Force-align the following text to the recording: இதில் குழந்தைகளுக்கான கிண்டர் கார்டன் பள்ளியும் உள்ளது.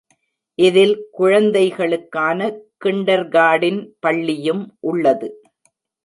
இதில் 0.59 0.93
குழந்தைகளுக்கான 1.11 2.39
கிண்டர் 2.85 3.25
கார்டன் 3.27 3.79
பள்ளியும் 3.99 4.63
உள்ளது. 4.79 5.29